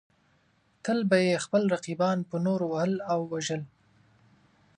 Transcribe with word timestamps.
تل 0.83 0.99
به 1.09 1.17
یې 1.27 1.43
خپل 1.45 1.63
رقیبان 1.75 2.17
په 2.29 2.35
نورو 2.45 2.65
وهل 2.71 2.93
او 3.11 3.19
وژل. 3.33 3.61